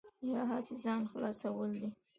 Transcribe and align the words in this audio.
یا 0.31 0.41
هسې 0.51 0.75
ځان 0.83 1.01
خلاصول 1.11 1.69
دي. 1.81 1.89